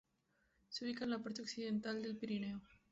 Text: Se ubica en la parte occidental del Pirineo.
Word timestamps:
Se 0.69 0.83
ubica 0.83 1.03
en 1.03 1.11
la 1.11 1.19
parte 1.21 1.43
occidental 1.43 2.01
del 2.01 2.17
Pirineo. 2.17 2.59